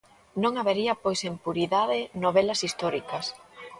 Non 0.43 0.53
habería 0.59 0.93
pois 1.03 1.19
en 1.29 1.35
puridade 1.45 1.99
novelas 2.23 2.59
históricas. 2.67 3.25